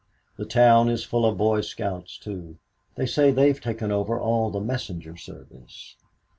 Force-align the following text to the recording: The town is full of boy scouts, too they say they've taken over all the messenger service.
The 0.35 0.47
town 0.47 0.89
is 0.89 1.03
full 1.03 1.27
of 1.27 1.37
boy 1.37 1.61
scouts, 1.61 2.17
too 2.17 2.57
they 2.95 3.05
say 3.05 3.29
they've 3.29 3.61
taken 3.61 3.91
over 3.91 4.19
all 4.19 4.49
the 4.49 4.59
messenger 4.59 5.15
service. 5.15 5.95